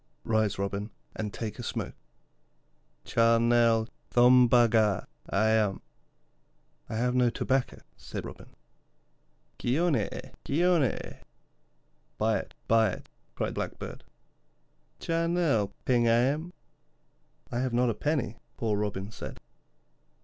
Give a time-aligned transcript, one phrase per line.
[0.23, 1.93] 'Rise, Robin, and take a smoke.'
[3.05, 5.79] 'Cha nel thombaga aym.'
[6.89, 8.55] 'I have no tobacco,' said Robin.
[9.59, 11.21] 'Kionn eh, kionn eh.'
[12.17, 14.03] 'Buy it, buy it,' cried Blackbird.
[14.99, 16.51] 'Cha nel ping aym.'
[17.51, 19.39] 'I have not a penny,' poor Robin said.